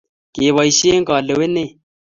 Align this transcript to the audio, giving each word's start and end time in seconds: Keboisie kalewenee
Keboisie 0.33 0.95
kalewenee 1.07 1.69